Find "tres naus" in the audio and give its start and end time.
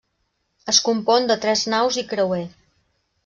1.45-1.99